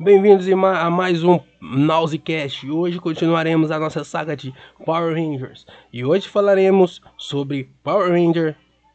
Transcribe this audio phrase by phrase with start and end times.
[0.00, 2.70] Bem-vindos a mais um Nausecast.
[2.70, 8.54] Hoje continuaremos a nossa saga de Power Rangers e hoje falaremos sobre Power Ranger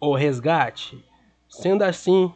[0.00, 1.04] O Resgate.
[1.48, 2.32] Sendo assim,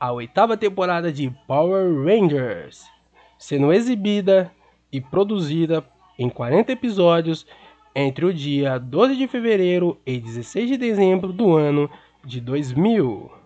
[0.00, 2.82] a oitava temporada de Power Rangers
[3.38, 4.50] sendo exibida
[4.90, 5.84] e produzida
[6.18, 7.46] em 40 episódios
[7.94, 11.90] entre o dia 12 de fevereiro e 16 de dezembro do ano
[12.24, 13.41] de 2000.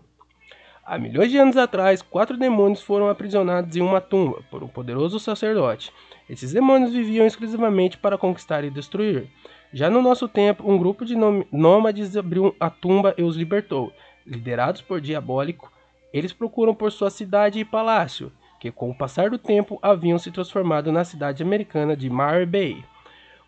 [0.89, 5.19] Há milhões de anos atrás, quatro demônios foram aprisionados em uma tumba por um poderoso
[5.19, 5.93] sacerdote.
[6.31, 9.29] Esses demônios viviam exclusivamente para conquistar e destruir.
[9.73, 11.17] Já no nosso tempo, um grupo de
[11.51, 13.93] nômades abriu a tumba e os libertou.
[14.25, 15.73] Liderados por Diabólico,
[16.13, 20.31] eles procuram por sua cidade e palácio, que com o passar do tempo haviam se
[20.31, 22.85] transformado na cidade americana de Mare Bay.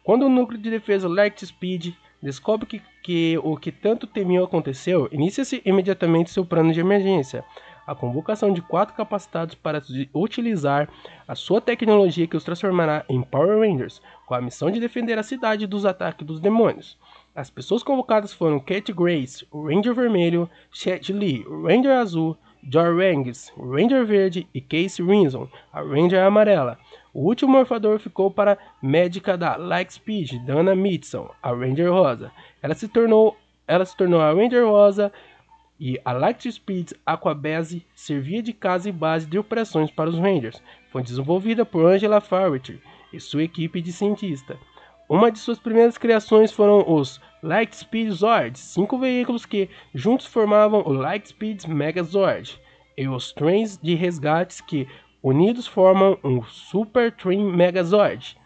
[0.03, 5.09] Quando o núcleo de defesa Light Speed descobre que, que o que tanto temiam aconteceu,
[5.13, 7.45] inicia-se imediatamente seu plano de emergência.
[7.87, 9.83] A convocação de quatro capacitados para
[10.13, 10.91] utilizar
[11.27, 15.23] a sua tecnologia que os transformará em Power Rangers, com a missão de defender a
[15.23, 16.99] cidade dos ataques dos demônios.
[17.35, 22.37] As pessoas convocadas foram Kate Grace, o Ranger Vermelho, Chet Lee, o Ranger Azul,
[22.71, 26.79] Jor Rangs, o Ranger Verde e Casey Rinson, a Ranger Amarela.
[27.13, 32.31] O último morfador ficou para médica da Lightspeed, Dana Mitson, a Ranger Rosa.
[32.63, 33.37] Ela se tornou,
[33.67, 35.13] ela se tornou a Ranger Rosa
[35.81, 40.63] e a Lightspeed Aquabase servia de casa e base de operações para os Rangers.
[40.91, 42.81] Foi desenvolvida por Angela Farrier
[43.13, 44.59] e sua equipe de cientistas.
[45.09, 50.93] Uma de suas primeiras criações foram os Lightspeed Zords, cinco veículos que juntos formavam o
[50.93, 52.61] Lightspeed Megazord,
[52.97, 54.89] e os trens de resgates que
[55.23, 58.37] Unidos formam um Super Train Megazord.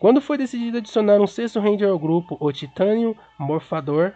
[0.00, 4.12] Quando foi decidido adicionar um sexto Ranger ao grupo, o Titânio Morfador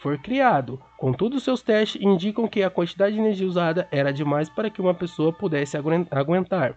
[0.00, 0.80] foi criado.
[0.96, 4.94] Contudo, seus testes indicam que a quantidade de energia usada era demais para que uma
[4.94, 5.76] pessoa pudesse
[6.10, 6.74] aguentar.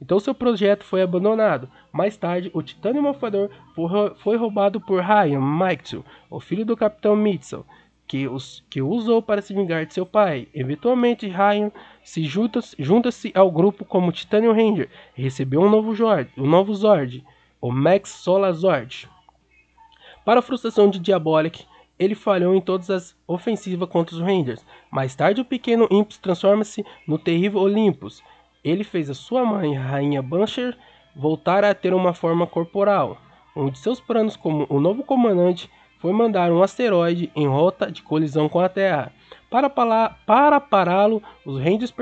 [0.00, 1.70] Então seu projeto foi abandonado.
[1.90, 3.50] Mais tarde, o Titânio Morfador
[4.18, 7.64] foi roubado por Ryan Mitchell, o filho do Capitão Mitchell,
[8.06, 10.46] que, os, que usou para se vingar de seu pai.
[10.52, 11.72] Eventualmente, Ryan
[12.04, 16.74] se junta-se junta ao grupo como Titanium Ranger e recebeu um novo, Zord, um novo
[16.74, 17.24] Zord,
[17.58, 19.08] o Max Solar Zord.
[20.26, 21.64] Para a frustração de Diabolic,
[21.98, 24.64] ele falhou em todas as ofensivas contra os Rangers.
[24.90, 28.22] Mais tarde, o pequeno Imps transforma-se no terrível Olympus.
[28.62, 30.76] Ele fez a sua mãe, Rainha Bancher,
[31.14, 33.18] voltar a ter uma forma corporal.
[33.54, 38.02] Um de seus planos como o novo comandante foi mandar um asteroide em rota de
[38.02, 39.12] colisão com a Terra.
[39.48, 41.94] Para, para pará-lo, os Rangers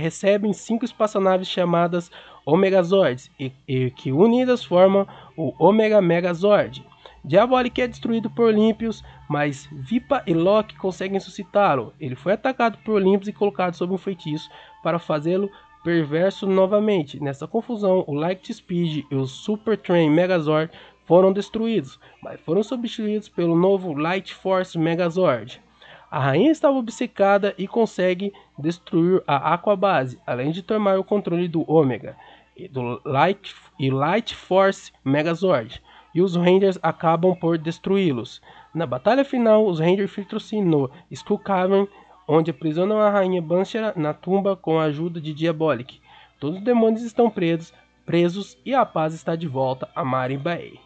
[0.00, 2.10] recebem cinco espaçonaves chamadas
[2.44, 5.06] Omegazords, e, e que unidas formam
[5.36, 6.84] o Omega Megazord.
[7.24, 11.94] Diabolic é destruído por Olympius, mas Vipa e Loki conseguem suscitá-lo.
[11.98, 14.50] Ele foi atacado por Olympus e colocado sob um feitiço
[14.82, 15.50] para fazê-lo
[15.82, 17.18] perverso novamente.
[17.22, 20.70] Nessa confusão, o Light Speed e o Super Train Megazord
[21.06, 25.62] foram destruídos, mas foram substituídos pelo novo Light Force Megazord.
[26.10, 31.64] A rainha estava obcecada e consegue destruir a Aquabase, além de tomar o controle do
[31.70, 32.16] Omega
[32.56, 35.82] e do Light, e Light Force Megazord,
[36.14, 38.40] e os Rangers acabam por destruí-los.
[38.72, 41.88] Na batalha final, os Rangers filtram-se no Skull Cavern,
[42.26, 46.00] onde aprisionam a rainha Banshara na tumba com a ajuda de Diabolic.
[46.38, 47.72] Todos os demônios estão presos,
[48.06, 50.78] presos e a paz está de volta a Marin Bay.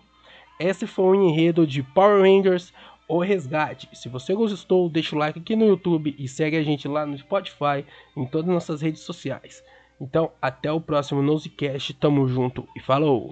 [0.59, 2.73] Esse foi o enredo de Power Rangers
[3.07, 3.89] O Resgate.
[3.93, 7.17] Se você gostou, deixa o like aqui no YouTube e segue a gente lá no
[7.17, 7.85] Spotify,
[8.17, 9.63] em todas as nossas redes sociais.
[10.01, 11.95] Então, até o próximo Nosecast.
[11.95, 13.27] Tamo junto e falou!